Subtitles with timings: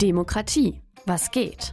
[0.00, 0.80] Demokratie.
[1.06, 1.72] Was geht?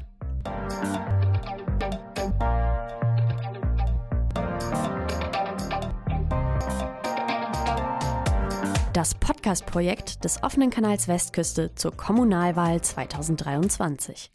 [8.94, 14.32] Das Podcast-Projekt des offenen Kanals Westküste zur Kommunalwahl 2023.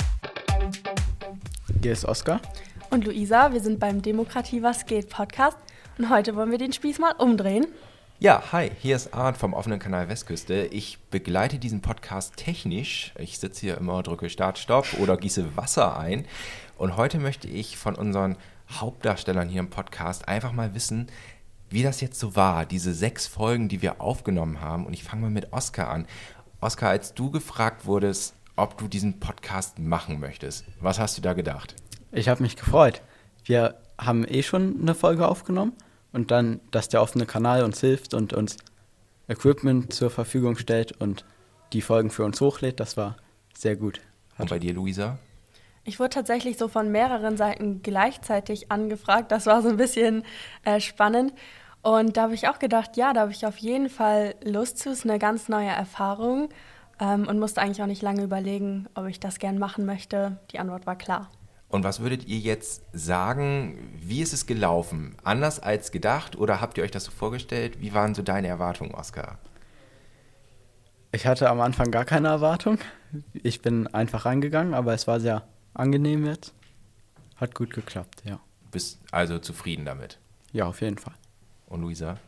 [1.82, 2.40] Hier ist Oskar.
[2.90, 5.58] Und Luisa, wir sind beim Demokratie Was geht Podcast
[5.98, 7.66] und heute wollen wir den Spieß mal umdrehen.
[8.22, 10.66] Ja, hi, hier ist Arndt vom offenen Kanal Westküste.
[10.66, 13.14] Ich begleite diesen Podcast technisch.
[13.18, 16.26] Ich sitze hier immer, drücke Start, Stopp oder gieße Wasser ein.
[16.76, 18.36] Und heute möchte ich von unseren
[18.72, 21.06] Hauptdarstellern hier im Podcast einfach mal wissen,
[21.70, 24.84] wie das jetzt so war, diese sechs Folgen, die wir aufgenommen haben.
[24.84, 26.06] Und ich fange mal mit Oskar an.
[26.60, 31.32] Oskar, als du gefragt wurdest, ob du diesen Podcast machen möchtest, was hast du da
[31.32, 31.74] gedacht?
[32.12, 33.00] Ich habe mich gefreut.
[33.44, 35.72] Wir haben eh schon eine Folge aufgenommen
[36.12, 38.56] und dann, dass der offene Kanal uns hilft und uns
[39.28, 41.24] Equipment zur Verfügung stellt und
[41.72, 43.16] die Folgen für uns hochlädt, das war
[43.56, 44.00] sehr gut.
[44.34, 45.18] Hat und bei dir, Luisa?
[45.84, 49.32] Ich wurde tatsächlich so von mehreren Seiten gleichzeitig angefragt.
[49.32, 50.24] Das war so ein bisschen
[50.64, 51.32] äh, spannend.
[51.82, 54.90] Und da habe ich auch gedacht, ja, da habe ich auf jeden Fall Lust zu.
[54.90, 56.50] Es ist eine ganz neue Erfahrung
[57.00, 60.38] ähm, und musste eigentlich auch nicht lange überlegen, ob ich das gern machen möchte.
[60.50, 61.30] Die Antwort war klar.
[61.70, 65.14] Und was würdet ihr jetzt sagen, wie ist es gelaufen?
[65.22, 67.80] Anders als gedacht oder habt ihr euch das so vorgestellt?
[67.80, 69.38] Wie waren so deine Erwartungen, Oskar?
[71.12, 72.78] Ich hatte am Anfang gar keine Erwartung.
[73.32, 76.52] Ich bin einfach reingegangen, aber es war sehr angenehm jetzt.
[77.36, 78.40] Hat gut geklappt, ja.
[78.72, 80.18] Bist also zufrieden damit?
[80.52, 81.14] Ja, auf jeden Fall.
[81.66, 82.18] Und Luisa?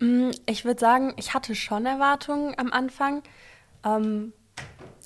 [0.00, 3.22] Mm, ich würde sagen, ich hatte schon Erwartungen am Anfang.
[3.84, 4.32] Ähm,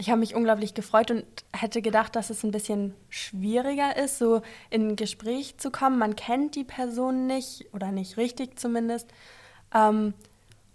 [0.04, 4.42] ich habe mich unglaublich gefreut und hätte gedacht, dass es ein bisschen schwieriger ist, so
[4.68, 5.98] in ein Gespräch zu kommen.
[5.98, 9.08] Man kennt die Person nicht oder nicht richtig zumindest.
[9.74, 10.12] Ähm,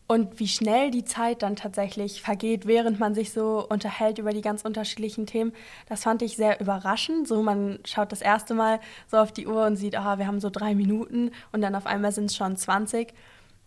[0.08, 4.42] und wie schnell die Zeit dann tatsächlich vergeht, während man sich so unterhält über die
[4.42, 5.54] ganz unterschiedlichen Themen,
[5.88, 7.28] das fand ich sehr überraschend.
[7.28, 8.80] So, man schaut das erste Mal
[9.12, 11.86] so auf die Uhr und sieht, ah, wir haben so drei Minuten und dann auf
[11.86, 13.14] einmal sind es schon 20.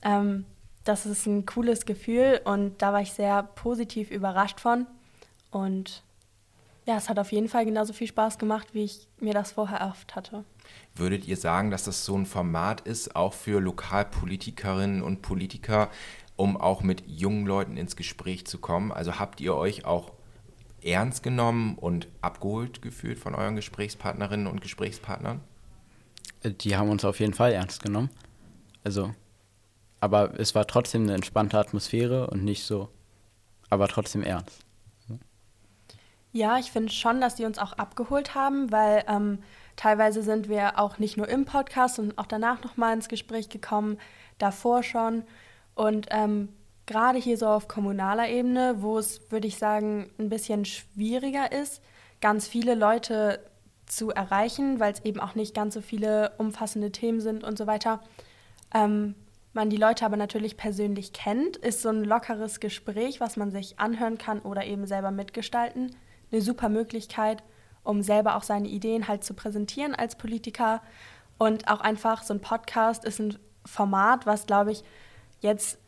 [0.02, 0.44] Ähm,
[0.82, 4.88] das ist ein cooles Gefühl und da war ich sehr positiv überrascht von.
[5.52, 6.02] Und
[6.86, 9.78] ja, es hat auf jeden Fall genauso viel Spaß gemacht, wie ich mir das vorher
[9.78, 10.44] erhofft hatte.
[10.96, 15.90] Würdet ihr sagen, dass das so ein Format ist, auch für Lokalpolitikerinnen und Politiker,
[16.34, 18.90] um auch mit jungen Leuten ins Gespräch zu kommen?
[18.90, 20.12] Also habt ihr euch auch
[20.82, 25.40] ernst genommen und abgeholt gefühlt von euren Gesprächspartnerinnen und Gesprächspartnern?
[26.42, 28.10] Die haben uns auf jeden Fall ernst genommen.
[28.82, 29.14] Also,
[30.00, 32.88] aber es war trotzdem eine entspannte Atmosphäre und nicht so,
[33.70, 34.64] aber trotzdem ernst.
[36.32, 39.42] Ja, ich finde schon, dass die uns auch abgeholt haben, weil ähm,
[39.76, 43.98] teilweise sind wir auch nicht nur im Podcast, sondern auch danach nochmal ins Gespräch gekommen,
[44.38, 45.24] davor schon.
[45.74, 46.48] Und ähm,
[46.86, 51.82] gerade hier so auf kommunaler Ebene, wo es, würde ich sagen, ein bisschen schwieriger ist,
[52.22, 53.40] ganz viele Leute
[53.84, 57.66] zu erreichen, weil es eben auch nicht ganz so viele umfassende Themen sind und so
[57.66, 58.00] weiter.
[58.72, 59.16] Ähm,
[59.52, 63.78] man die Leute aber natürlich persönlich kennt, ist so ein lockeres Gespräch, was man sich
[63.78, 65.94] anhören kann oder eben selber mitgestalten
[66.32, 67.42] eine super Möglichkeit,
[67.84, 70.82] um selber auch seine Ideen halt zu präsentieren als Politiker.
[71.38, 74.82] Und auch einfach so ein Podcast ist ein Format, was, glaube ich,
[75.40, 75.78] jetzt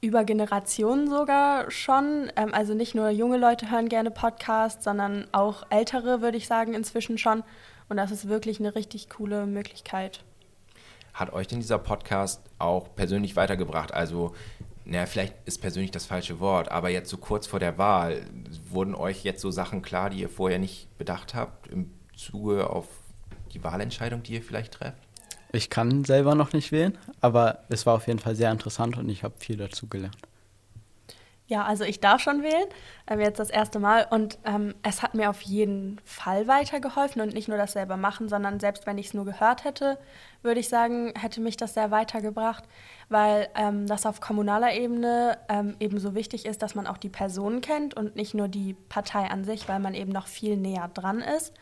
[0.00, 5.64] über Generationen sogar schon, ähm, also nicht nur junge Leute hören gerne Podcasts, sondern auch
[5.70, 7.42] ältere, würde ich sagen, inzwischen schon.
[7.88, 10.22] Und das ist wirklich eine richtig coole Möglichkeit.
[11.14, 13.94] Hat euch denn dieser Podcast auch persönlich weitergebracht?
[13.94, 14.34] Also
[14.86, 18.24] naja, vielleicht ist persönlich das falsche Wort, aber jetzt so kurz vor der Wahl,
[18.70, 22.86] wurden euch jetzt so Sachen klar, die ihr vorher nicht bedacht habt, im Zuge auf
[23.52, 25.02] die Wahlentscheidung, die ihr vielleicht trefft?
[25.52, 29.08] Ich kann selber noch nicht wählen, aber es war auf jeden Fall sehr interessant und
[29.08, 30.16] ich habe viel dazu gelernt.
[31.48, 32.66] Ja, also ich darf schon wählen,
[33.06, 34.06] ähm, jetzt das erste Mal.
[34.10, 38.28] Und ähm, es hat mir auf jeden Fall weitergeholfen und nicht nur das selber machen,
[38.28, 39.98] sondern selbst wenn ich es nur gehört hätte,
[40.42, 42.64] würde ich sagen, hätte mich das sehr weitergebracht,
[43.08, 47.08] weil ähm, das auf kommunaler Ebene ähm, eben so wichtig ist, dass man auch die
[47.08, 50.90] Personen kennt und nicht nur die Partei an sich, weil man eben noch viel näher
[50.92, 51.54] dran ist.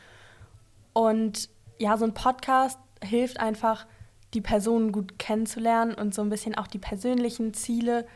[0.95, 3.87] Und ja, so ein Podcast hilft einfach,
[4.33, 8.07] die Personen gut kennenzulernen und so ein bisschen auch die persönlichen Ziele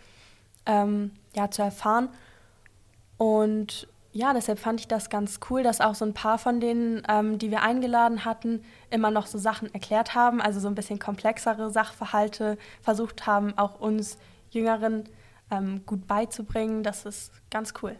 [0.69, 2.09] ähm, ja, zu erfahren.
[3.17, 7.03] Und ja, deshalb fand ich das ganz cool, dass auch so ein paar von denen,
[7.09, 10.99] ähm, die wir eingeladen hatten, immer noch so Sachen erklärt haben, also so ein bisschen
[10.99, 14.19] komplexere Sachverhalte versucht haben, auch uns
[14.51, 15.05] Jüngeren
[15.51, 16.83] ähm, gut beizubringen.
[16.83, 17.97] Das ist ganz cool.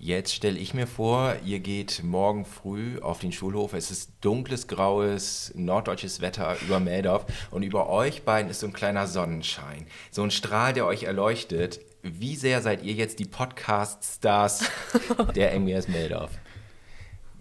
[0.00, 3.72] Jetzt stelle ich mir vor, ihr geht morgen früh auf den Schulhof.
[3.72, 8.72] Es ist dunkles, graues, norddeutsches Wetter über Meldorf und über euch beiden ist so ein
[8.72, 9.86] kleiner Sonnenschein.
[10.12, 11.80] So ein Strahl, der euch erleuchtet.
[12.02, 14.70] Wie sehr seid ihr jetzt die Podcast-Stars
[15.34, 16.30] der MGS Meldorf?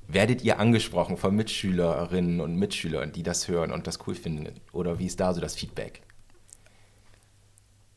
[0.07, 4.59] Werdet ihr angesprochen von Mitschülerinnen und Mitschülern, die das hören und das cool finden?
[4.71, 6.01] Oder wie ist da so das Feedback?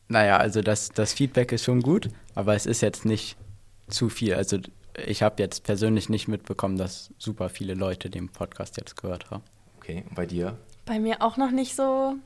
[0.09, 3.39] Naja, also das, das Feedback ist schon gut, aber es ist jetzt nicht
[3.91, 4.35] zu viel.
[4.35, 4.59] Also
[5.07, 9.43] ich habe jetzt persönlich nicht mitbekommen, dass super viele Leute den Podcast jetzt gehört haben.
[9.79, 10.59] Okay, und bei dir?
[10.87, 12.17] Bei mir auch noch nicht so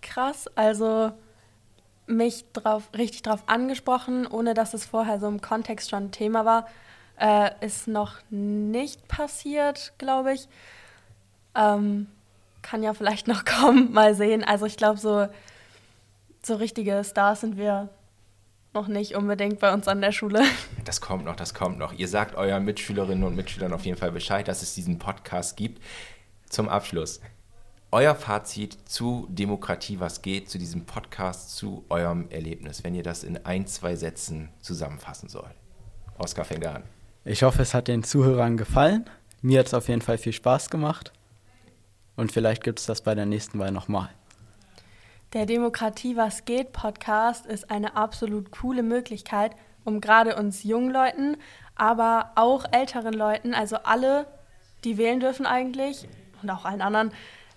[0.00, 0.48] krass.
[0.54, 1.12] Also
[2.06, 6.66] mich drauf, richtig drauf angesprochen, ohne dass es vorher so im Kontext schon Thema war,
[7.18, 10.48] äh, ist noch nicht passiert, glaube ich.
[11.54, 12.08] Ähm,
[12.62, 14.44] kann ja vielleicht noch kommen, mal sehen.
[14.44, 15.26] Also ich glaube, so,
[16.42, 17.88] so richtige Stars sind wir
[18.74, 20.42] noch nicht unbedingt bei uns an der Schule.
[20.84, 21.94] Das kommt noch, das kommt noch.
[21.94, 25.82] Ihr sagt euren Mitschülerinnen und Mitschülern auf jeden Fall Bescheid, dass es diesen Podcast gibt.
[26.50, 27.22] Zum Abschluss.
[27.90, 33.24] Euer Fazit zu Demokratie, was geht, zu diesem Podcast, zu eurem Erlebnis, wenn ihr das
[33.24, 35.54] in ein, zwei Sätzen zusammenfassen sollt.
[36.18, 36.82] Oskar fängt an.
[37.24, 39.08] Ich hoffe, es hat den Zuhörern gefallen.
[39.40, 41.12] Mir hat es auf jeden Fall viel Spaß gemacht.
[42.16, 44.10] Und vielleicht gibt es das bei der nächsten Wahl nochmal.
[45.34, 49.50] Der Demokratie was geht Podcast ist eine absolut coole Möglichkeit,
[49.84, 51.36] um gerade uns jungen Leuten,
[51.74, 54.26] aber auch älteren Leuten, also alle,
[54.84, 56.06] die wählen dürfen eigentlich
[56.40, 57.10] und auch allen anderen,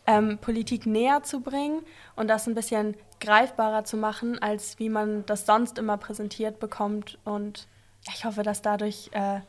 [0.08, 1.84] ähm, Politik näher zu bringen
[2.16, 7.20] und das ein bisschen greifbarer zu machen, als wie man das sonst immer präsentiert bekommt.
[7.26, 7.68] Und
[8.12, 9.42] ich hoffe, dass dadurch äh,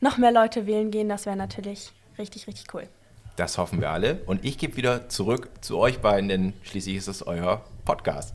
[0.00, 1.08] noch mehr Leute wählen gehen.
[1.08, 2.88] Das wäre natürlich richtig, richtig cool.
[3.36, 4.22] Das hoffen wir alle.
[4.26, 8.34] Und ich gebe wieder zurück zu euch beiden, denn schließlich ist es euer Podcast.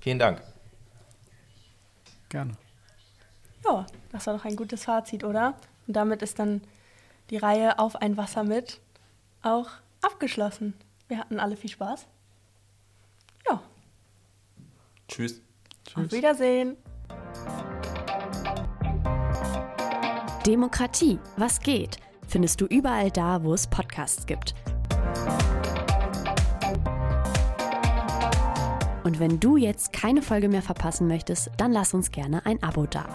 [0.00, 0.42] Vielen Dank.
[2.28, 2.56] Gerne.
[3.64, 5.54] Ja, das war doch ein gutes Fazit, oder?
[5.86, 6.62] Und damit ist dann
[7.30, 8.80] die Reihe auf ein Wasser mit
[9.42, 9.68] auch
[10.02, 10.74] abgeschlossen.
[11.08, 12.06] Wir hatten alle viel Spaß.
[13.48, 13.62] Ja.
[15.08, 15.40] Tschüss.
[15.84, 16.04] Tschüss.
[16.06, 16.76] Auf Wiedersehen.
[20.46, 21.98] Demokratie, was geht?
[22.28, 24.54] Findest du überall da, wo es Podcasts gibt.
[29.02, 32.84] Und wenn du jetzt keine Folge mehr verpassen möchtest, dann lass uns gerne ein Abo
[32.84, 33.06] da.